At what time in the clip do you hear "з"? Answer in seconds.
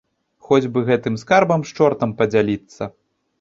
1.73-1.77